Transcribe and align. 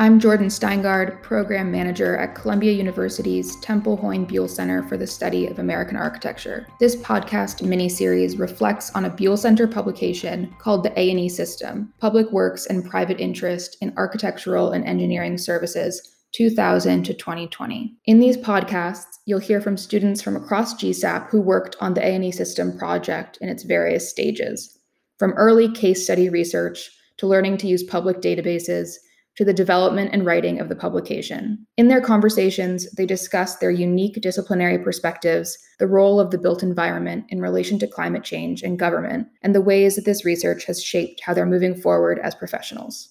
I'm 0.00 0.20
Jordan 0.20 0.46
Steingard, 0.46 1.24
Program 1.24 1.72
Manager 1.72 2.16
at 2.16 2.36
Columbia 2.36 2.70
University's 2.70 3.56
Temple 3.56 3.96
Hoyne 3.96 4.26
Buell 4.26 4.46
Center 4.46 4.84
for 4.84 4.96
the 4.96 5.08
Study 5.08 5.48
of 5.48 5.58
American 5.58 5.96
Architecture. 5.96 6.68
This 6.78 6.94
podcast 6.94 7.62
mini-series 7.62 8.36
reflects 8.36 8.94
on 8.94 9.06
a 9.06 9.10
Buell 9.10 9.36
Center 9.36 9.66
publication 9.66 10.54
called 10.60 10.84
The 10.84 10.96
A&E 10.96 11.28
System, 11.28 11.92
Public 11.98 12.30
Works 12.30 12.66
and 12.66 12.88
Private 12.88 13.18
Interest 13.18 13.76
in 13.80 13.92
Architectural 13.96 14.70
and 14.70 14.84
Engineering 14.84 15.36
Services 15.36 16.14
2000 16.30 17.02
to 17.02 17.12
2020. 17.12 17.96
In 18.04 18.20
these 18.20 18.36
podcasts, 18.36 19.18
you'll 19.26 19.40
hear 19.40 19.60
from 19.60 19.76
students 19.76 20.22
from 20.22 20.36
across 20.36 20.74
GSAPP 20.74 21.28
who 21.30 21.40
worked 21.40 21.74
on 21.80 21.94
the 21.94 22.06
A&E 22.06 22.30
System 22.30 22.78
project 22.78 23.38
in 23.40 23.48
its 23.48 23.64
various 23.64 24.08
stages, 24.08 24.78
from 25.18 25.32
early 25.32 25.68
case 25.68 26.04
study 26.04 26.28
research 26.28 26.88
to 27.16 27.26
learning 27.26 27.56
to 27.56 27.66
use 27.66 27.82
public 27.82 28.20
databases 28.20 28.98
to 29.38 29.44
the 29.44 29.54
development 29.54 30.10
and 30.12 30.26
writing 30.26 30.58
of 30.58 30.68
the 30.68 30.74
publication. 30.74 31.64
In 31.76 31.86
their 31.86 32.00
conversations, 32.00 32.90
they 32.96 33.06
discuss 33.06 33.54
their 33.54 33.70
unique 33.70 34.20
disciplinary 34.20 34.80
perspectives, 34.80 35.56
the 35.78 35.86
role 35.86 36.18
of 36.18 36.32
the 36.32 36.38
built 36.38 36.64
environment 36.64 37.24
in 37.28 37.40
relation 37.40 37.78
to 37.78 37.86
climate 37.86 38.24
change 38.24 38.64
and 38.64 38.80
government, 38.80 39.28
and 39.42 39.54
the 39.54 39.60
ways 39.60 39.94
that 39.94 40.04
this 40.04 40.24
research 40.24 40.64
has 40.64 40.82
shaped 40.82 41.20
how 41.22 41.34
they're 41.34 41.46
moving 41.46 41.76
forward 41.76 42.18
as 42.18 42.34
professionals. 42.34 43.10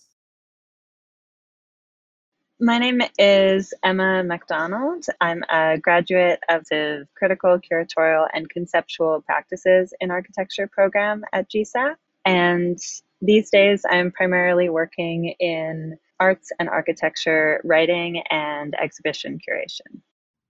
My 2.60 2.78
name 2.78 3.02
is 3.18 3.74
Emma 3.82 4.22
MacDonald. 4.22 5.06
I'm 5.22 5.44
a 5.50 5.78
graduate 5.78 6.42
of 6.50 6.66
the 6.70 7.08
Critical, 7.16 7.58
Curatorial, 7.58 8.28
and 8.34 8.50
Conceptual 8.50 9.22
Practices 9.22 9.94
in 10.02 10.12
Architecture 10.12 10.68
program 10.68 11.24
at 11.32 11.50
GSAPP. 11.50 11.96
And 12.26 12.78
these 13.22 13.50
days, 13.50 13.84
I'm 13.90 14.12
primarily 14.12 14.68
working 14.68 15.34
in 15.40 15.98
arts 16.20 16.52
and 16.60 16.70
architecture 16.70 17.62
writing 17.64 18.24
and 18.30 18.76
exhibition 18.82 19.38
curation. 19.38 20.02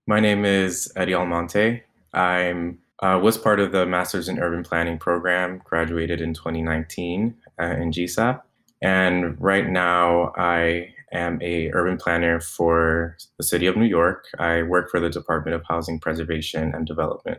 My 0.06 0.20
name 0.20 0.44
is 0.44 0.92
Eddie 0.96 1.14
Almonte. 1.14 1.82
I'm 2.12 2.78
uh, 3.00 3.18
was 3.22 3.38
part 3.38 3.60
of 3.60 3.70
the 3.70 3.86
Masters 3.86 4.28
in 4.28 4.40
Urban 4.40 4.64
Planning 4.64 4.98
program, 4.98 5.60
graduated 5.64 6.20
in 6.20 6.34
2019 6.34 7.36
uh, 7.60 7.64
in 7.64 7.92
GSAPP. 7.92 8.42
And 8.82 9.40
right 9.40 9.68
now, 9.68 10.32
I 10.36 10.94
am 11.12 11.40
a 11.40 11.70
urban 11.72 11.96
planner 11.96 12.40
for 12.40 13.16
the 13.36 13.44
city 13.44 13.66
of 13.66 13.76
New 13.76 13.86
York. 13.86 14.24
I 14.38 14.62
work 14.62 14.90
for 14.90 14.98
the 14.98 15.10
Department 15.10 15.54
of 15.54 15.62
Housing 15.68 16.00
Preservation 16.00 16.74
and 16.74 16.86
Development. 16.86 17.38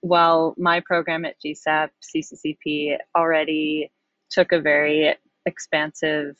While 0.00 0.54
my 0.56 0.80
program 0.80 1.26
at 1.26 1.36
GSAPP, 1.44 1.90
CCCP, 2.16 2.96
already 3.16 3.90
took 4.30 4.52
a 4.52 4.60
very 4.60 5.14
expansive 5.44 6.36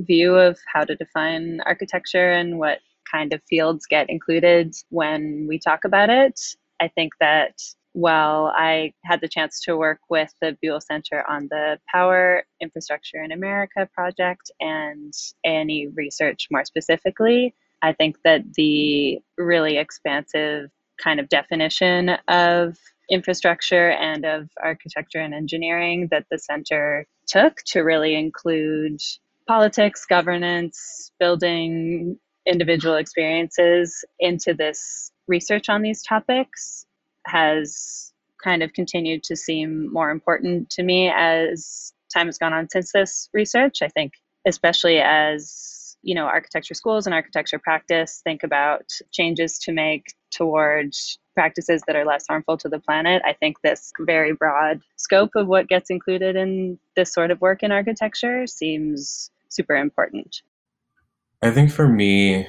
view 0.00 0.34
of 0.34 0.58
how 0.72 0.84
to 0.84 0.96
define 0.96 1.60
architecture 1.66 2.32
and 2.32 2.58
what 2.58 2.78
kind 3.10 3.32
of 3.32 3.42
fields 3.48 3.86
get 3.86 4.08
included 4.08 4.74
when 4.90 5.46
we 5.48 5.58
talk 5.58 5.84
about 5.84 6.10
it. 6.10 6.40
I 6.80 6.88
think 6.88 7.12
that 7.20 7.60
while 7.92 8.52
I 8.56 8.92
had 9.04 9.20
the 9.20 9.28
chance 9.28 9.60
to 9.62 9.76
work 9.76 9.98
with 10.08 10.32
the 10.40 10.56
Buell 10.62 10.80
Center 10.80 11.24
on 11.28 11.48
the 11.50 11.78
Power 11.92 12.44
Infrastructure 12.60 13.22
in 13.22 13.32
America 13.32 13.88
project 13.92 14.50
and 14.60 15.12
A&E 15.44 15.88
research 15.94 16.46
more 16.50 16.64
specifically, 16.64 17.54
I 17.82 17.92
think 17.92 18.18
that 18.24 18.42
the 18.54 19.18
really 19.36 19.76
expansive 19.76 20.70
kind 21.02 21.18
of 21.18 21.28
definition 21.28 22.10
of 22.28 22.76
infrastructure 23.10 23.90
and 23.90 24.24
of 24.24 24.48
architecture 24.62 25.18
and 25.18 25.34
engineering 25.34 26.08
that 26.12 26.26
the 26.30 26.38
center 26.38 27.06
took 27.26 27.56
to 27.66 27.80
really 27.80 28.14
include 28.14 29.00
politics, 29.50 30.06
governance, 30.06 31.10
building 31.18 32.16
individual 32.46 32.94
experiences 32.94 34.04
into 34.20 34.54
this 34.54 35.10
research 35.26 35.68
on 35.68 35.82
these 35.82 36.04
topics 36.04 36.86
has 37.26 38.12
kind 38.44 38.62
of 38.62 38.72
continued 38.74 39.24
to 39.24 39.34
seem 39.34 39.92
more 39.92 40.10
important 40.10 40.70
to 40.70 40.84
me 40.84 41.10
as 41.12 41.92
time 42.14 42.26
has 42.26 42.38
gone 42.38 42.52
on 42.52 42.68
since 42.70 42.92
this 42.92 43.28
research. 43.32 43.82
I 43.82 43.88
think, 43.88 44.12
especially 44.46 45.00
as 45.00 45.96
you 46.02 46.14
know, 46.14 46.26
architecture 46.26 46.74
schools 46.74 47.06
and 47.06 47.12
architecture 47.12 47.58
practice 47.58 48.20
think 48.22 48.44
about 48.44 48.84
changes 49.10 49.58
to 49.58 49.72
make 49.72 50.14
towards 50.30 51.18
practices 51.34 51.82
that 51.88 51.96
are 51.96 52.04
less 52.04 52.24
harmful 52.28 52.56
to 52.56 52.68
the 52.68 52.78
planet. 52.78 53.20
I 53.24 53.32
think 53.32 53.60
this 53.62 53.92
very 53.98 54.32
broad 54.32 54.80
scope 54.96 55.32
of 55.34 55.48
what 55.48 55.68
gets 55.68 55.90
included 55.90 56.36
in 56.36 56.78
this 56.94 57.12
sort 57.12 57.32
of 57.32 57.40
work 57.40 57.64
in 57.64 57.72
architecture 57.72 58.46
seems 58.46 59.30
super 59.50 59.76
important. 59.76 60.42
I 61.42 61.50
think 61.50 61.70
for 61.70 61.88
me, 61.88 62.46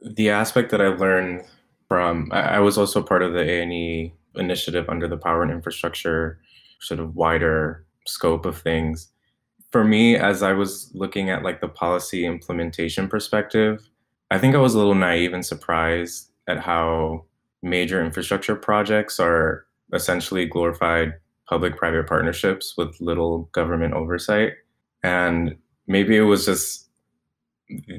the 0.00 0.30
aspect 0.30 0.70
that 0.70 0.80
I 0.80 0.88
learned 0.88 1.44
from 1.88 2.30
I 2.32 2.60
was 2.60 2.76
also 2.76 3.02
part 3.02 3.22
of 3.22 3.32
the 3.32 3.40
A&E 3.40 4.12
initiative 4.36 4.88
under 4.88 5.08
the 5.08 5.16
power 5.16 5.42
and 5.42 5.50
infrastructure 5.50 6.38
sort 6.80 7.00
of 7.00 7.16
wider 7.16 7.84
scope 8.06 8.46
of 8.46 8.60
things. 8.60 9.08
For 9.72 9.84
me, 9.84 10.16
as 10.16 10.42
I 10.42 10.52
was 10.52 10.90
looking 10.94 11.30
at 11.30 11.42
like 11.42 11.60
the 11.60 11.68
policy 11.68 12.24
implementation 12.24 13.08
perspective, 13.08 13.88
I 14.30 14.38
think 14.38 14.54
I 14.54 14.58
was 14.58 14.74
a 14.74 14.78
little 14.78 14.94
naive 14.94 15.32
and 15.32 15.44
surprised 15.44 16.30
at 16.46 16.58
how 16.58 17.24
major 17.62 18.04
infrastructure 18.04 18.54
projects 18.54 19.18
are 19.18 19.66
essentially 19.92 20.46
glorified 20.46 21.14
public 21.48 21.76
private 21.76 22.06
partnerships 22.06 22.74
with 22.76 23.00
little 23.00 23.48
government 23.52 23.94
oversight. 23.94 24.52
And 25.02 25.56
maybe 25.88 26.16
it 26.16 26.22
was 26.22 26.46
just 26.46 26.88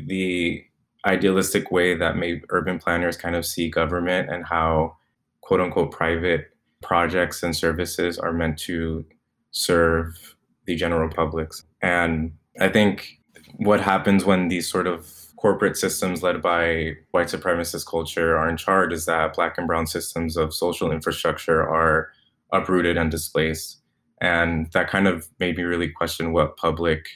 the 0.08 0.64
idealistic 1.06 1.72
way 1.72 1.96
that 1.96 2.18
maybe 2.18 2.42
urban 2.50 2.80
planners 2.80 3.18
kind 3.18 3.36
of 3.36 3.46
see 3.46 3.70
government 3.70 4.30
and 4.30 4.46
how 4.46 4.96
quote 5.42 5.60
unquote 5.60 5.92
private 5.92 6.52
projects 6.82 7.44
and 7.44 7.56
services 7.56 8.18
are 8.18 8.32
meant 8.32 8.58
to 8.58 9.06
serve 9.52 10.36
the 10.66 10.76
general 10.76 11.10
publics. 11.10 11.66
And 11.82 12.34
I 12.60 12.70
think 12.70 13.20
what 13.58 13.82
happens 13.82 14.26
when 14.26 14.48
these 14.48 14.70
sort 14.70 14.88
of 14.88 15.12
corporate 15.38 15.78
systems 15.78 16.22
led 16.22 16.42
by 16.42 16.94
white 17.12 17.28
supremacist 17.28 17.88
culture 17.88 18.38
are 18.38 18.50
in 18.50 18.58
charge 18.58 18.94
is 18.94 19.06
that 19.06 19.34
black 19.34 19.58
and 19.58 19.68
brown 19.68 19.88
systems 19.88 20.36
of 20.36 20.54
social 20.54 20.92
infrastructure 20.92 21.62
are 21.62 22.10
uprooted 22.52 22.98
and 22.98 23.10
displaced. 23.10 23.78
And 24.22 24.70
that 24.74 24.90
kind 24.90 25.08
of 25.08 25.30
made 25.40 25.56
me 25.58 25.64
really 25.64 25.90
question 25.90 26.34
what 26.34 26.58
public 26.58 27.08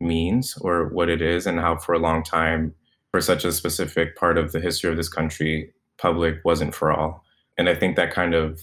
means 0.00 0.56
or 0.60 0.88
what 0.88 1.08
it 1.08 1.22
is, 1.22 1.46
and 1.46 1.60
how 1.60 1.76
for 1.76 1.94
a 1.94 1.98
long 1.98 2.22
time, 2.22 2.74
for 3.10 3.20
such 3.20 3.44
a 3.44 3.52
specific 3.52 4.16
part 4.16 4.38
of 4.38 4.52
the 4.52 4.60
history 4.60 4.90
of 4.90 4.96
this 4.96 5.08
country, 5.08 5.72
public 5.98 6.40
wasn't 6.44 6.74
for 6.74 6.92
all. 6.92 7.24
And 7.58 7.68
I 7.68 7.74
think 7.74 7.96
that 7.96 8.12
kind 8.12 8.34
of 8.34 8.60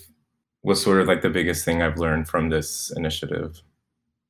was 0.64 0.82
sort 0.82 1.02
of 1.02 1.08
like 1.08 1.22
the 1.22 1.30
biggest 1.30 1.66
thing 1.66 1.82
I've 1.82 1.98
learned 1.98 2.28
from 2.28 2.50
this 2.50 2.92
initiative. 2.96 3.62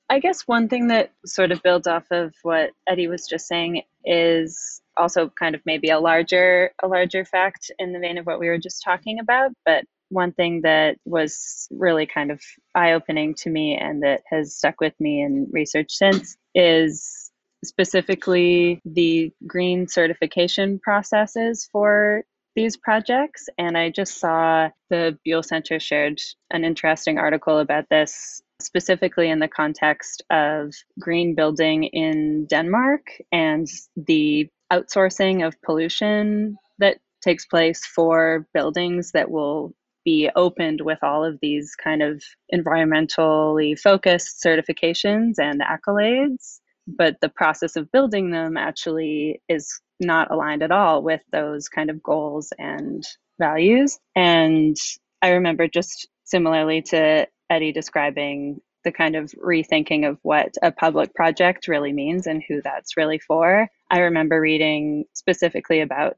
I 0.10 0.20
guess 0.20 0.48
one 0.48 0.68
thing 0.68 0.88
that 0.88 1.12
sort 1.26 1.52
of 1.52 1.64
builds 1.64 1.88
off 1.88 2.06
of 2.12 2.34
what 2.44 2.72
Eddie 2.88 3.08
was 3.08 3.28
just 3.28 3.48
saying 3.48 3.84
is 4.06 4.82
also 4.98 5.30
kind 5.30 5.56
of 5.56 5.62
maybe 5.66 5.90
a 5.90 6.00
larger 6.00 6.72
a 6.84 6.88
larger 6.88 7.26
fact 7.26 7.72
in 7.80 7.94
the 7.94 8.00
vein 8.00 8.18
of 8.18 8.26
what 8.26 8.40
we 8.40 8.48
were 8.48 8.58
just 8.58 8.84
talking 8.84 9.20
about, 9.20 9.52
but 9.66 9.86
one 10.14 10.32
thing 10.32 10.62
that 10.62 10.98
was 11.06 11.68
really 11.72 12.06
kind 12.06 12.32
of 12.32 12.42
eye 12.76 12.94
opening 12.94 13.34
to 13.36 13.50
me 13.50 13.76
and 13.76 14.04
that 14.04 14.22
has 14.30 14.56
stuck 14.56 14.80
with 14.80 14.94
me 15.00 15.22
in 15.22 15.48
research 15.52 15.92
since 15.92 16.38
is 16.56 17.32
specifically 17.64 18.82
the 18.86 19.32
green 19.48 19.88
certification 19.88 20.80
processes 20.80 21.68
for 21.72 22.24
these 22.56 22.78
projects. 22.78 23.50
And 23.58 23.78
I 23.78 23.90
just 23.90 24.20
saw 24.20 24.70
the 24.90 25.18
Buell 25.24 25.44
Center 25.44 25.80
shared 25.80 26.22
an 26.52 26.64
interesting 26.64 27.18
article 27.18 27.60
about 27.60 27.86
this, 27.90 28.42
specifically 28.62 29.30
in 29.30 29.40
the 29.40 29.48
context 29.48 30.24
of 30.30 30.74
green 31.00 31.36
building 31.36 31.86
in 31.86 32.46
Denmark 32.46 33.08
and 33.32 33.68
the 33.96 34.50
outsourcing 34.72 35.46
of 35.46 35.60
pollution 35.62 36.58
that 36.80 36.98
takes 37.22 37.46
place 37.46 37.86
for 37.86 38.46
buildings 38.54 39.12
that 39.12 39.32
will 39.32 39.74
be 40.06 40.30
opened 40.36 40.82
with 40.82 41.00
all 41.02 41.24
of 41.24 41.40
these 41.42 41.76
kind 41.76 42.02
of 42.02 42.24
environmentally 42.54 43.78
focused 43.80 44.44
certifications 44.44 45.34
and 45.40 45.62
accolades 45.62 46.60
but 46.88 47.18
the 47.22 47.30
process 47.30 47.76
of 47.76 47.92
building 47.92 48.32
them 48.32 48.58
actually 48.58 49.42
is 49.48 49.80
not 50.00 50.32
aligned 50.32 50.64
at 50.64 50.72
all 50.72 51.02
with 51.02 51.22
those 51.32 51.70
kind 51.70 51.90
of 51.90 52.04
goals 52.04 52.52
and 52.58 53.04
values. 53.40 54.00
And 54.16 54.76
I 55.22 55.30
remember 55.30 55.68
just 55.68 56.08
similarly 56.24 56.82
to 56.84 57.28
Eddie 57.50 57.72
describing 57.72 58.60
the 58.84 58.92
kind 58.92 59.16
of 59.16 59.32
rethinking 59.32 60.08
of 60.08 60.18
what 60.24 60.54
a 60.62 60.72
public 60.72 61.14
project 61.16 61.70
really 61.70 61.94
means 61.94 62.28
and 62.28 62.44
who 62.48 62.62
that's 62.62 62.98
really 62.98 63.20
for. 63.20 63.68
I 63.90 64.00
remember 64.00 64.42
reading 64.42 65.06
specifically 65.14 65.80
about 65.80 66.18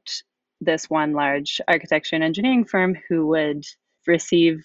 this 0.60 0.88
one 0.88 1.12
large 1.12 1.60
architecture 1.68 2.16
and 2.16 2.24
engineering 2.24 2.64
firm 2.64 2.96
who 3.08 3.26
would 3.26 3.64
receive 4.06 4.62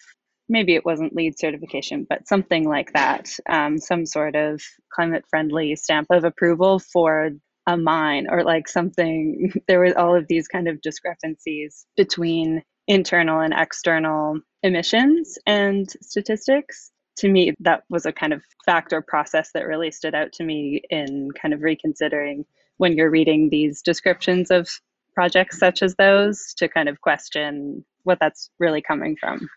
maybe 0.51 0.75
it 0.75 0.85
wasn't 0.85 1.15
LEED 1.15 1.39
certification, 1.39 2.05
but 2.07 2.27
something 2.27 2.67
like 2.67 2.91
that, 2.93 3.29
um, 3.49 3.77
some 3.77 4.05
sort 4.05 4.35
of 4.35 4.61
climate 4.93 5.23
friendly 5.29 5.75
stamp 5.75 6.07
of 6.11 6.25
approval 6.25 6.77
for 6.77 7.31
a 7.67 7.77
mine 7.77 8.27
or 8.29 8.43
like 8.43 8.67
something 8.67 9.53
there 9.67 9.79
was 9.79 9.93
all 9.95 10.15
of 10.15 10.27
these 10.27 10.47
kind 10.47 10.67
of 10.67 10.81
discrepancies 10.81 11.85
between 11.95 12.61
internal 12.87 13.39
and 13.39 13.53
external 13.55 14.39
emissions 14.63 15.37
and 15.45 15.89
statistics. 16.01 16.91
To 17.17 17.29
me 17.29 17.53
that 17.59 17.83
was 17.89 18.05
a 18.05 18.11
kind 18.11 18.33
of 18.33 18.41
factor 18.65 19.01
process 19.01 19.51
that 19.53 19.67
really 19.67 19.91
stood 19.91 20.15
out 20.15 20.31
to 20.33 20.43
me 20.43 20.81
in 20.89 21.29
kind 21.39 21.53
of 21.53 21.61
reconsidering 21.61 22.45
when 22.77 22.97
you're 22.97 23.11
reading 23.11 23.49
these 23.49 23.81
descriptions 23.81 24.49
of 24.49 24.67
projects 25.13 25.59
such 25.59 25.81
as 25.81 25.95
those 25.95 26.53
to 26.57 26.67
kind 26.67 26.89
of 26.89 27.01
question 27.01 27.83
what 28.03 28.19
that's 28.19 28.49
really 28.59 28.81
coming 28.81 29.15
from. 29.19 29.47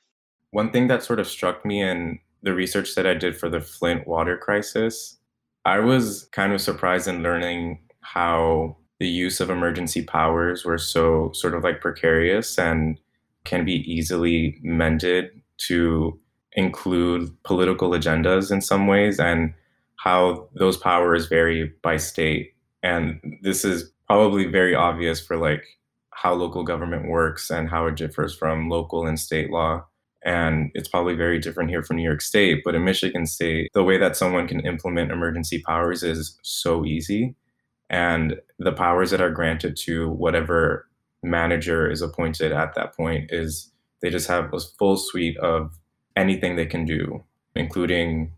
One 0.51 0.71
thing 0.71 0.89
that 0.89 1.03
sort 1.03 1.21
of 1.21 1.27
struck 1.27 1.65
me 1.65 1.81
in 1.81 2.19
the 2.45 2.55
research 2.55 2.95
that 2.95 3.07
i 3.07 3.15
did 3.15 3.37
for 3.37 3.49
the 3.49 3.61
flint 3.61 4.07
water 4.07 4.37
crisis 4.37 5.17
i 5.65 5.79
was 5.81 6.29
kind 6.33 6.53
of 6.53 6.61
surprised 6.61 7.09
in 7.09 7.23
learning 7.23 7.79
how 8.03 8.77
the 9.01 9.09
use 9.09 9.41
of 9.41 9.51
emergency 9.51 10.03
powers 10.03 10.65
were 10.65 10.79
so 10.79 11.33
sort 11.33 11.55
of 11.55 11.65
like 11.65 11.81
precarious 11.81 12.59
and 12.59 13.01
can 13.45 13.65
be 13.65 13.91
easily 13.91 14.59
mended 14.63 15.31
to 15.57 16.19
include 16.53 17.31
political 17.43 17.91
agendas 17.91 18.53
in 18.53 18.61
some 18.61 18.87
ways 18.87 19.19
and 19.19 19.53
how 19.97 20.49
those 20.55 20.77
powers 20.77 21.27
vary 21.27 21.73
by 21.83 21.97
state. 21.97 22.55
And 22.83 23.39
this 23.43 23.65
is 23.65 23.91
probably 24.07 24.47
very 24.47 24.75
obvious 24.75 25.25
for 25.25 25.37
like 25.37 25.65
how 26.11 26.35
local 26.35 26.65
government 26.65 27.09
works 27.09 27.51
and 27.51 27.69
how 27.69 27.87
it 27.87 27.97
differs 27.97 28.35
from 28.35 28.69
local 28.69 29.07
and 29.07 29.19
state 29.19 29.51
law 29.51 29.85
and 30.27 30.71
it's 30.75 30.89
probably 30.89 31.15
very 31.15 31.39
different 31.39 31.69
here 31.69 31.83
from 31.83 31.97
New 31.97 32.03
York 32.03 32.21
State 32.21 32.63
but 32.65 32.75
in 32.75 32.85
Michigan 32.85 33.27
state 33.27 33.71
the 33.75 33.85
way 33.85 33.99
that 33.99 34.17
someone 34.17 34.47
can 34.47 34.61
implement 34.61 35.11
emergency 35.11 35.61
powers 35.61 36.03
is 36.03 36.39
so 36.43 36.85
easy 36.85 37.35
and 37.91 38.41
the 38.59 38.73
powers 38.73 39.11
that 39.11 39.21
are 39.21 39.31
granted 39.31 39.77
to 39.77 40.11
whatever 40.11 40.89
manager 41.23 41.91
is 41.91 42.03
appointed 42.03 42.53
at 42.53 42.75
that 42.75 42.97
point 42.97 43.31
is 43.31 43.71
they 44.03 44.11
just 44.11 44.29
have 44.29 44.53
a 44.53 44.61
full 44.61 44.97
suite 44.97 45.37
of 45.39 45.79
anything 46.17 46.57
they 46.57 46.67
can 46.67 46.85
do, 46.85 47.25
including 47.57 48.33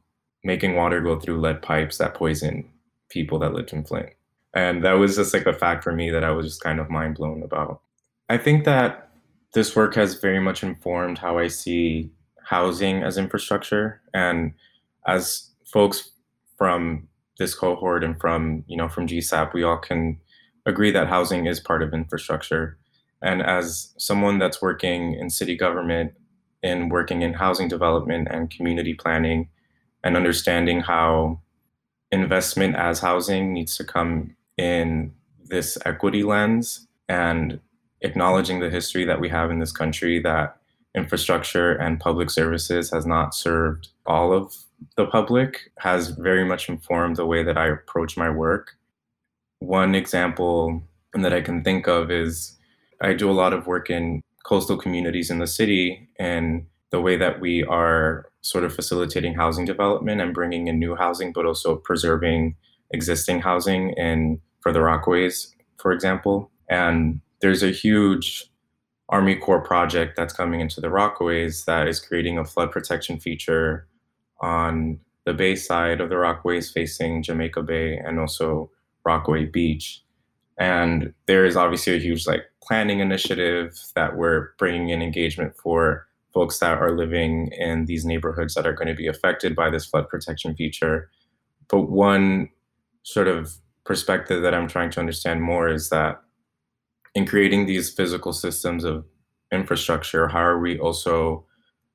making 0.44 0.76
water 0.76 1.00
go 1.00 1.18
through 1.18 1.40
lead 1.40 1.62
pipes 1.62 1.98
that 1.98 2.14
poison 2.14 2.68
people 3.08 3.38
that 3.38 3.52
lived 3.52 3.72
in 3.72 3.84
Flint. 3.84 4.10
And 4.56 4.82
that 4.84 4.94
was 4.94 5.16
just 5.16 5.34
like 5.34 5.44
a 5.44 5.52
fact 5.52 5.84
for 5.84 5.92
me 5.92 6.10
that 6.10 6.24
I 6.24 6.30
was 6.30 6.46
just 6.46 6.62
kind 6.62 6.80
of 6.80 6.88
mind 6.88 7.16
blown 7.16 7.42
about. 7.42 7.82
I 8.30 8.38
think 8.38 8.64
that 8.64 9.10
this 9.52 9.76
work 9.76 9.94
has 9.96 10.14
very 10.14 10.40
much 10.40 10.62
informed 10.62 11.18
how 11.18 11.36
I 11.36 11.48
see 11.48 12.10
housing 12.42 13.02
as 13.02 13.18
infrastructure. 13.18 14.00
And 14.14 14.54
as 15.06 15.50
folks 15.66 16.10
from 16.56 17.06
this 17.38 17.54
cohort 17.54 18.02
and 18.02 18.18
from 18.18 18.64
you 18.66 18.78
know 18.78 18.88
from 18.88 19.06
GSAPP, 19.06 19.52
we 19.52 19.62
all 19.62 19.76
can 19.76 20.18
agree 20.64 20.90
that 20.90 21.06
housing 21.06 21.44
is 21.44 21.60
part 21.60 21.82
of 21.82 21.92
infrastructure. 21.92 22.78
And 23.20 23.42
as 23.42 23.92
someone 23.98 24.38
that's 24.38 24.62
working 24.62 25.14
in 25.14 25.28
city 25.28 25.54
government 25.54 26.14
and 26.62 26.90
working 26.90 27.20
in 27.20 27.34
housing 27.34 27.68
development 27.68 28.28
and 28.30 28.48
community 28.48 28.94
planning, 28.94 29.50
and 30.02 30.16
understanding 30.16 30.80
how 30.80 31.42
investment 32.10 32.74
as 32.76 33.00
housing 33.00 33.52
needs 33.52 33.76
to 33.76 33.84
come 33.84 34.35
in 34.56 35.12
this 35.44 35.78
equity 35.84 36.22
lens 36.22 36.86
and 37.08 37.60
acknowledging 38.00 38.60
the 38.60 38.70
history 38.70 39.04
that 39.04 39.20
we 39.20 39.28
have 39.28 39.50
in 39.50 39.58
this 39.58 39.72
country 39.72 40.20
that 40.20 40.56
infrastructure 40.94 41.72
and 41.72 42.00
public 42.00 42.30
services 42.30 42.90
has 42.90 43.06
not 43.06 43.34
served 43.34 43.88
all 44.06 44.32
of 44.32 44.54
the 44.96 45.06
public 45.06 45.70
has 45.78 46.08
very 46.10 46.44
much 46.44 46.68
informed 46.68 47.16
the 47.16 47.26
way 47.26 47.42
that 47.42 47.56
I 47.56 47.68
approach 47.68 48.16
my 48.16 48.30
work. 48.30 48.76
One 49.60 49.94
example 49.94 50.82
that 51.14 51.32
I 51.32 51.40
can 51.40 51.62
think 51.62 51.86
of 51.86 52.10
is 52.10 52.56
I 53.00 53.14
do 53.14 53.30
a 53.30 53.32
lot 53.32 53.52
of 53.52 53.66
work 53.66 53.90
in 53.90 54.22
coastal 54.44 54.76
communities 54.76 55.30
in 55.30 55.38
the 55.38 55.46
city 55.46 56.08
and 56.18 56.66
the 56.90 57.00
way 57.00 57.16
that 57.16 57.40
we 57.40 57.64
are 57.64 58.30
sort 58.42 58.64
of 58.64 58.74
facilitating 58.74 59.34
housing 59.34 59.64
development 59.64 60.20
and 60.20 60.32
bringing 60.32 60.68
in 60.68 60.78
new 60.78 60.94
housing, 60.94 61.32
but 61.32 61.46
also 61.46 61.76
preserving 61.76 62.54
existing 62.90 63.40
housing 63.40 63.90
in 63.90 64.40
for 64.60 64.72
the 64.72 64.80
Rockaways, 64.80 65.48
for 65.78 65.92
example. 65.92 66.50
And 66.68 67.20
there's 67.40 67.62
a 67.62 67.70
huge 67.70 68.50
Army 69.08 69.36
Corps 69.36 69.62
project 69.62 70.16
that's 70.16 70.32
coming 70.32 70.60
into 70.60 70.80
the 70.80 70.88
Rockaways 70.88 71.64
that 71.66 71.86
is 71.86 72.00
creating 72.00 72.38
a 72.38 72.44
flood 72.44 72.72
protection 72.72 73.20
feature 73.20 73.86
on 74.40 74.98
the 75.24 75.34
bay 75.34 75.54
side 75.54 76.00
of 76.00 76.08
the 76.08 76.16
Rockaways 76.16 76.72
facing 76.72 77.22
Jamaica 77.22 77.62
Bay 77.62 77.96
and 77.96 78.18
also 78.18 78.70
Rockaway 79.04 79.46
Beach. 79.46 80.02
And 80.58 81.12
there 81.26 81.44
is 81.44 81.56
obviously 81.56 81.94
a 81.94 82.00
huge 82.00 82.26
like 82.26 82.44
planning 82.62 83.00
initiative 83.00 83.78
that 83.94 84.16
we're 84.16 84.50
bringing 84.58 84.88
in 84.88 85.02
engagement 85.02 85.54
for 85.56 86.06
folks 86.32 86.58
that 86.58 86.78
are 86.78 86.96
living 86.96 87.48
in 87.58 87.86
these 87.86 88.04
neighborhoods 88.04 88.54
that 88.54 88.66
are 88.66 88.72
going 88.72 88.88
to 88.88 88.94
be 88.94 89.06
affected 89.06 89.54
by 89.54 89.70
this 89.70 89.86
flood 89.86 90.08
protection 90.08 90.54
feature. 90.56 91.10
But 91.68 91.90
one 91.90 92.48
sort 93.06 93.28
of 93.28 93.54
perspective 93.84 94.42
that 94.42 94.52
I'm 94.52 94.66
trying 94.66 94.90
to 94.90 95.00
understand 95.00 95.40
more 95.40 95.68
is 95.68 95.90
that 95.90 96.20
in 97.14 97.24
creating 97.24 97.66
these 97.66 97.88
physical 97.88 98.32
systems 98.32 98.82
of 98.82 99.04
infrastructure, 99.52 100.26
how 100.26 100.42
are 100.42 100.58
we 100.58 100.76
also 100.76 101.46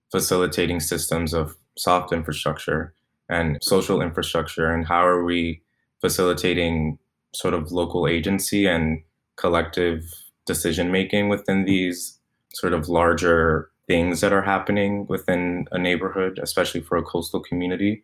facilitating 0.09 0.79
systems 0.79 1.33
of 1.33 1.57
soft 1.77 2.13
infrastructure 2.13 2.93
and 3.27 3.57
social 3.61 4.01
infrastructure? 4.01 4.73
And 4.73 4.87
how 4.87 5.05
are 5.05 5.25
we 5.25 5.61
facilitating 5.99 6.97
sort 7.35 7.53
of 7.53 7.73
local 7.73 8.07
agency 8.07 8.65
and 8.65 9.03
collective 9.35 10.05
decision 10.45 10.91
making 10.91 11.27
within 11.27 11.65
these 11.65 12.17
sort 12.53 12.71
of 12.71 12.87
larger 12.87 13.69
things 13.85 14.21
that 14.21 14.31
are 14.31 14.41
happening 14.41 15.05
within 15.07 15.67
a 15.73 15.77
neighborhood 15.77 16.39
especially 16.41 16.79
for 16.79 16.97
a 16.97 17.03
coastal 17.03 17.41
community? 17.41 18.03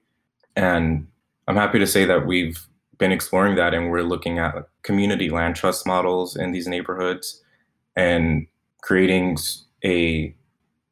And 0.55 1.07
i'm 1.47 1.55
happy 1.55 1.79
to 1.79 1.87
say 1.87 2.03
that 2.05 2.25
we've 2.25 2.67
been 2.97 3.11
exploring 3.11 3.55
that 3.55 3.73
and 3.73 3.91
we're 3.91 4.03
looking 4.03 4.39
at 4.39 4.55
community 4.83 5.29
land 5.29 5.55
trust 5.55 5.85
models 5.85 6.35
in 6.35 6.51
these 6.51 6.67
neighborhoods 6.67 7.43
and 7.95 8.47
creating 8.81 9.37
a 9.83 10.35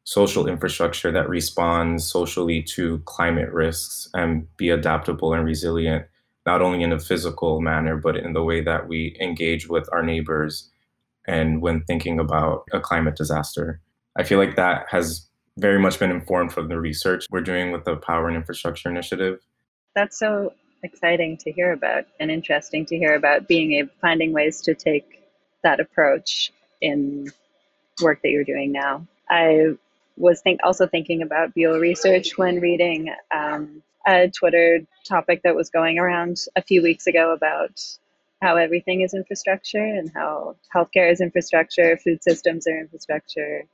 social 0.03 0.47
infrastructure 0.47 1.11
that 1.11 1.27
responds 1.27 2.05
socially 2.05 2.61
to 2.61 2.99
climate 3.05 3.51
risks 3.51 4.07
and 4.13 4.47
be 4.57 4.69
adaptable 4.69 5.33
and 5.33 5.43
resilient, 5.43 6.05
not 6.45 6.61
only 6.61 6.83
in 6.83 6.91
a 6.91 6.99
physical 6.99 7.59
manner, 7.59 7.97
but 7.97 8.15
in 8.15 8.33
the 8.33 8.43
way 8.43 8.61
that 8.61 8.87
we 8.87 9.17
engage 9.19 9.67
with 9.67 9.89
our 9.91 10.03
neighbors 10.03 10.69
and 11.27 11.61
when 11.61 11.83
thinking 11.85 12.19
about 12.19 12.65
a 12.71 12.79
climate 12.79 13.15
disaster. 13.15 13.81
I 14.15 14.23
feel 14.23 14.37
like 14.37 14.55
that 14.55 14.85
has 14.89 15.27
very 15.57 15.79
much 15.79 15.97
been 15.97 16.11
informed 16.11 16.53
from 16.53 16.67
the 16.67 16.79
research 16.79 17.25
we're 17.31 17.41
doing 17.41 17.71
with 17.71 17.85
the 17.85 17.95
Power 17.95 18.27
and 18.27 18.37
Infrastructure 18.37 18.89
Initiative. 18.89 19.39
That's 19.95 20.19
so 20.19 20.53
exciting 20.85 21.37
to 21.37 21.51
hear 21.51 21.73
about 21.73 22.05
and 22.19 22.31
interesting 22.31 22.85
to 22.85 22.97
hear 22.97 23.15
about 23.15 23.47
being 23.47 23.73
able 23.73 23.91
finding 23.99 24.31
ways 24.31 24.61
to 24.61 24.73
take 24.73 25.21
that 25.63 25.79
approach 25.79 26.51
in 26.81 27.31
work 28.01 28.21
that 28.21 28.29
you're 28.29 28.43
doing 28.43 28.71
now. 28.71 29.05
I 29.29 29.75
was 30.17 30.41
think 30.41 30.61
also 30.63 30.87
thinking 30.87 31.21
about 31.21 31.53
Buell 31.53 31.79
research 31.79 32.37
when 32.37 32.61
reading 32.61 33.13
um, 33.33 33.81
a 34.07 34.29
Twitter 34.29 34.81
topic 35.03 35.41
that 35.43 35.55
was 35.55 35.69
going 35.69 35.99
around 35.99 36.37
a 36.55 36.61
few 36.61 36.81
weeks 36.81 37.07
ago 37.07 37.33
about 37.33 37.81
how 38.41 38.57
everything 38.57 39.01
is 39.01 39.13
infrastructure 39.13 39.83
and 39.83 40.11
how 40.13 40.55
healthcare 40.73 41.11
is 41.11 41.21
infrastructure, 41.21 41.97
food 41.97 42.21
systems 42.23 42.67
are 42.67 42.79
infrastructure. 42.79 43.65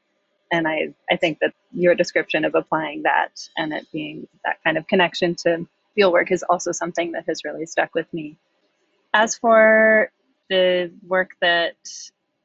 And 0.51 0.67
I, 0.67 0.93
I 1.09 1.17
think 1.17 1.39
that 1.39 1.53
your 1.73 1.95
description 1.95 2.45
of 2.45 2.55
applying 2.55 3.03
that 3.03 3.47
and 3.57 3.73
it 3.73 3.87
being 3.91 4.27
that 4.45 4.63
kind 4.63 4.77
of 4.77 4.87
connection 4.87 5.35
to 5.43 5.67
field 5.95 6.13
work 6.13 6.31
is 6.31 6.43
also 6.43 6.71
something 6.71 7.11
that 7.13 7.25
has 7.27 7.43
really 7.43 7.65
stuck 7.65 7.93
with 7.93 8.11
me. 8.13 8.37
As 9.13 9.35
for 9.35 10.11
the 10.49 10.91
work 11.07 11.31
that 11.41 11.75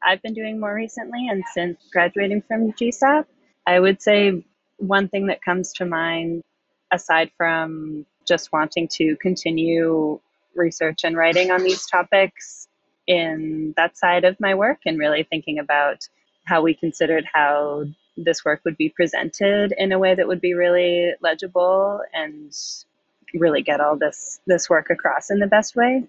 I've 0.02 0.22
been 0.22 0.34
doing 0.34 0.60
more 0.60 0.74
recently 0.74 1.28
and 1.28 1.44
since 1.52 1.78
graduating 1.92 2.42
from 2.42 2.72
GSAPP, 2.72 3.26
I 3.66 3.80
would 3.80 4.00
say 4.00 4.44
one 4.78 5.08
thing 5.08 5.26
that 5.26 5.42
comes 5.42 5.72
to 5.74 5.84
mind, 5.84 6.44
aside 6.92 7.30
from 7.36 8.06
just 8.26 8.52
wanting 8.52 8.88
to 8.92 9.16
continue 9.16 10.20
research 10.54 11.04
and 11.04 11.16
writing 11.16 11.50
on 11.50 11.62
these 11.62 11.86
topics 11.86 12.68
in 13.06 13.74
that 13.76 13.96
side 13.96 14.24
of 14.24 14.38
my 14.40 14.54
work, 14.54 14.80
and 14.86 14.98
really 14.98 15.22
thinking 15.22 15.58
about 15.58 16.08
how 16.44 16.62
we 16.62 16.74
considered 16.74 17.24
how 17.32 17.84
this 18.16 18.44
work 18.44 18.60
would 18.64 18.76
be 18.76 18.88
presented 18.88 19.74
in 19.76 19.92
a 19.92 19.98
way 19.98 20.14
that 20.14 20.26
would 20.26 20.40
be 20.40 20.54
really 20.54 21.12
legible 21.20 22.00
and 22.12 22.56
really 23.34 23.62
get 23.62 23.80
all 23.80 23.96
this 23.96 24.40
this 24.46 24.68
work 24.70 24.90
across 24.90 25.30
in 25.30 25.38
the 25.38 25.46
best 25.46 25.76
way. 25.76 26.04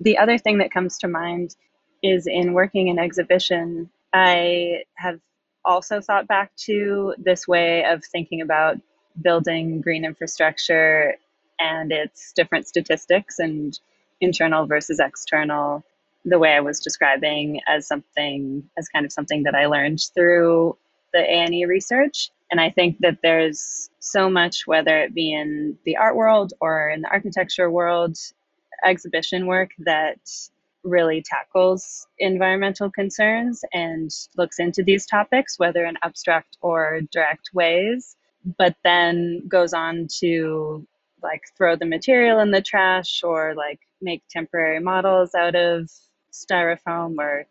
The 0.00 0.18
other 0.18 0.38
thing 0.38 0.58
that 0.58 0.70
comes 0.70 0.98
to 0.98 1.08
mind 1.08 1.56
is 2.02 2.26
in 2.26 2.52
working 2.52 2.88
in 2.88 2.98
exhibition, 2.98 3.90
I 4.12 4.84
have 4.94 5.20
also 5.64 6.00
thought 6.00 6.28
back 6.28 6.54
to 6.56 7.14
this 7.18 7.46
way 7.46 7.84
of 7.84 8.04
thinking 8.04 8.40
about 8.40 8.78
building 9.20 9.80
green 9.80 10.04
infrastructure 10.04 11.16
and 11.58 11.92
its 11.92 12.32
different 12.32 12.68
statistics 12.68 13.38
and 13.38 13.78
internal 14.20 14.66
versus 14.66 15.00
external, 15.00 15.84
the 16.24 16.38
way 16.38 16.52
I 16.52 16.60
was 16.60 16.80
describing 16.80 17.60
as 17.68 17.86
something, 17.86 18.68
as 18.78 18.88
kind 18.88 19.04
of 19.04 19.12
something 19.12 19.42
that 19.42 19.54
I 19.54 19.66
learned 19.66 20.00
through 20.14 20.76
the 21.18 21.24
A&E 21.24 21.64
research. 21.64 22.30
And 22.50 22.60
I 22.60 22.70
think 22.70 22.98
that 23.00 23.18
there's 23.22 23.90
so 23.98 24.30
much, 24.30 24.66
whether 24.66 24.98
it 25.00 25.14
be 25.14 25.34
in 25.34 25.76
the 25.84 25.96
art 25.96 26.16
world 26.16 26.52
or 26.60 26.88
in 26.88 27.02
the 27.02 27.10
architecture 27.10 27.70
world, 27.70 28.16
exhibition 28.84 29.46
work 29.46 29.70
that 29.80 30.18
really 30.84 31.22
tackles 31.22 32.06
environmental 32.18 32.90
concerns 32.90 33.64
and 33.72 34.10
looks 34.36 34.60
into 34.60 34.82
these 34.82 35.04
topics, 35.06 35.58
whether 35.58 35.84
in 35.84 35.96
abstract 36.02 36.56
or 36.60 37.00
direct 37.12 37.50
ways, 37.52 38.16
but 38.56 38.76
then 38.84 39.42
goes 39.48 39.74
on 39.74 40.06
to 40.20 40.86
like 41.22 41.42
throw 41.56 41.74
the 41.74 41.84
material 41.84 42.38
in 42.38 42.52
the 42.52 42.62
trash 42.62 43.22
or 43.24 43.54
like 43.56 43.80
make 44.00 44.22
temporary 44.30 44.78
models 44.78 45.34
out 45.34 45.56
of 45.56 45.90
styrofoam 46.32 47.16
or 47.18 47.44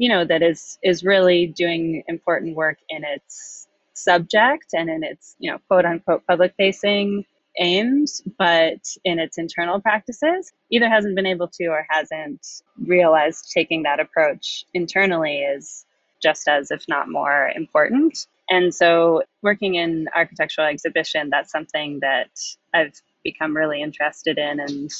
you 0.00 0.08
know 0.08 0.24
that 0.24 0.42
is 0.42 0.78
is 0.82 1.04
really 1.04 1.46
doing 1.46 2.02
important 2.08 2.56
work 2.56 2.78
in 2.88 3.04
its 3.04 3.68
subject 3.92 4.68
and 4.72 4.88
in 4.88 5.04
its 5.04 5.36
you 5.38 5.50
know 5.50 5.58
quote 5.68 5.84
unquote 5.84 6.26
public 6.26 6.54
facing 6.56 7.24
aims 7.58 8.22
but 8.38 8.80
in 9.04 9.18
its 9.18 9.36
internal 9.36 9.78
practices 9.78 10.52
either 10.70 10.88
hasn't 10.88 11.14
been 11.14 11.26
able 11.26 11.48
to 11.48 11.66
or 11.66 11.86
hasn't 11.90 12.62
realized 12.86 13.50
taking 13.52 13.82
that 13.82 14.00
approach 14.00 14.64
internally 14.72 15.40
is 15.40 15.84
just 16.22 16.48
as 16.48 16.70
if 16.70 16.84
not 16.86 17.08
more 17.08 17.50
important. 17.56 18.26
And 18.50 18.74
so 18.74 19.22
working 19.42 19.76
in 19.76 20.06
architectural 20.14 20.66
exhibition 20.66 21.28
that's 21.30 21.52
something 21.52 22.00
that 22.00 22.30
i've 22.74 22.94
become 23.22 23.54
really 23.54 23.82
interested 23.82 24.38
in 24.38 24.60
and 24.60 24.90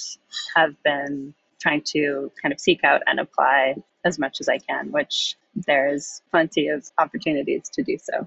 have 0.54 0.74
been 0.82 1.34
trying 1.58 1.82
to 1.82 2.30
kind 2.40 2.52
of 2.52 2.60
seek 2.60 2.84
out 2.84 3.02
and 3.06 3.18
apply 3.18 3.74
as 4.04 4.18
much 4.18 4.40
as 4.40 4.48
I 4.48 4.58
can, 4.58 4.90
which 4.92 5.36
there's 5.54 6.22
plenty 6.30 6.68
of 6.68 6.90
opportunities 6.98 7.68
to 7.70 7.82
do 7.82 7.98
so. 7.98 8.26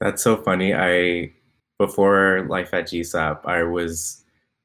That's 0.00 0.22
so 0.22 0.36
funny. 0.36 0.74
I 0.74 1.32
before 1.78 2.46
life 2.48 2.72
at 2.72 2.86
GSAPP, 2.86 3.44
I 3.44 3.62
was 3.62 4.24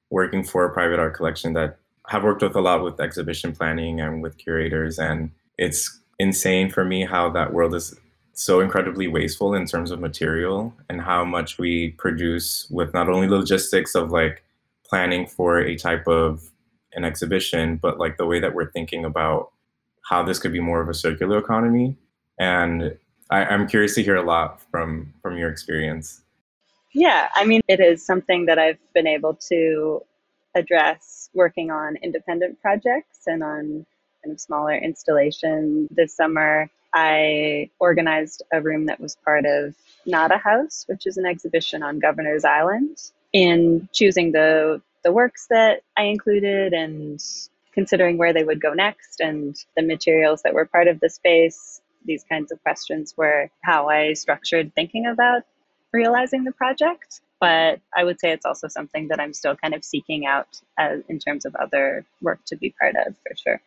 working 0.09 0.43
for 0.43 0.65
a 0.65 0.73
private 0.73 0.99
art 0.99 1.13
collection 1.13 1.53
that 1.53 1.77
have 2.07 2.23
worked 2.23 2.41
with 2.41 2.55
a 2.55 2.61
lot 2.61 2.83
with 2.83 2.99
exhibition 2.99 3.53
planning 3.53 3.99
and 3.99 4.21
with 4.21 4.37
curators 4.37 4.97
and 4.97 5.31
it's 5.57 5.99
insane 6.19 6.69
for 6.69 6.83
me 6.83 7.05
how 7.05 7.29
that 7.29 7.53
world 7.53 7.73
is 7.75 7.95
so 8.33 8.59
incredibly 8.59 9.07
wasteful 9.07 9.53
in 9.53 9.65
terms 9.65 9.91
of 9.91 9.99
material 9.99 10.73
and 10.89 11.01
how 11.01 11.23
much 11.23 11.57
we 11.57 11.91
produce 11.91 12.67
with 12.69 12.93
not 12.93 13.09
only 13.09 13.27
logistics 13.27 13.93
of 13.95 14.11
like 14.11 14.43
planning 14.83 15.27
for 15.27 15.59
a 15.59 15.75
type 15.75 16.07
of 16.07 16.49
an 16.93 17.05
exhibition, 17.05 17.77
but 17.77 17.99
like 17.99 18.17
the 18.17 18.25
way 18.25 18.39
that 18.39 18.53
we're 18.53 18.71
thinking 18.71 19.05
about 19.05 19.51
how 20.09 20.23
this 20.23 20.39
could 20.39 20.51
be 20.51 20.59
more 20.59 20.81
of 20.81 20.89
a 20.89 20.93
circular 20.93 21.37
economy. 21.37 21.97
And 22.39 22.97
I, 23.29 23.45
I'm 23.45 23.67
curious 23.67 23.95
to 23.95 24.03
hear 24.03 24.15
a 24.15 24.23
lot 24.23 24.61
from 24.71 25.13
from 25.21 25.37
your 25.37 25.49
experience. 25.49 26.21
Yeah, 26.93 27.29
I 27.35 27.45
mean, 27.45 27.61
it 27.67 27.79
is 27.79 28.05
something 28.05 28.45
that 28.47 28.59
I've 28.59 28.79
been 28.93 29.07
able 29.07 29.35
to 29.49 30.03
address 30.55 31.29
working 31.33 31.71
on 31.71 31.95
independent 31.97 32.61
projects 32.61 33.19
and 33.27 33.41
on 33.41 33.85
kind 34.23 34.33
of 34.33 34.39
smaller 34.39 34.75
installation 34.75 35.87
this 35.91 36.13
summer. 36.13 36.69
I 36.93 37.69
organized 37.79 38.43
a 38.51 38.61
room 38.61 38.87
that 38.87 38.99
was 38.99 39.15
part 39.23 39.45
of 39.45 39.75
Nada 40.05 40.37
House, 40.37 40.83
which 40.87 41.07
is 41.07 41.15
an 41.15 41.25
exhibition 41.25 41.83
on 41.83 41.99
Governor's 41.99 42.43
Island. 42.43 42.97
In 43.31 43.87
choosing 43.93 44.33
the 44.33 44.81
the 45.03 45.11
works 45.13 45.47
that 45.49 45.81
I 45.97 46.03
included 46.03 46.73
and 46.73 47.23
considering 47.73 48.17
where 48.17 48.33
they 48.33 48.43
would 48.43 48.61
go 48.61 48.73
next 48.73 49.19
and 49.19 49.55
the 49.75 49.83
materials 49.83 50.41
that 50.43 50.53
were 50.53 50.65
part 50.65 50.87
of 50.87 50.99
the 50.99 51.09
space. 51.09 51.81
These 52.05 52.23
kinds 52.27 52.51
of 52.51 52.61
questions 52.63 53.13
were 53.15 53.49
how 53.63 53.89
I 53.89 54.13
structured 54.13 54.73
thinking 54.75 55.05
about 55.05 55.43
realizing 55.93 56.43
the 56.43 56.51
project. 56.51 57.21
But 57.39 57.79
I 57.95 58.03
would 58.03 58.19
say 58.19 58.31
it's 58.31 58.45
also 58.45 58.67
something 58.67 59.07
that 59.07 59.19
I'm 59.19 59.33
still 59.33 59.55
kind 59.55 59.73
of 59.73 59.83
seeking 59.83 60.25
out 60.25 60.61
as, 60.77 61.01
in 61.09 61.17
terms 61.17 61.45
of 61.45 61.55
other 61.55 62.05
work 62.21 62.39
to 62.47 62.55
be 62.55 62.73
part 62.79 62.95
of 62.95 63.15
for 63.23 63.35
sure. 63.35 63.61